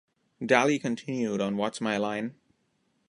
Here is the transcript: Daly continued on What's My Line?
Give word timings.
Daly 0.43 0.79
continued 0.79 1.41
on 1.41 1.57
What's 1.57 1.79
My 1.79 1.97
Line? 1.97 2.33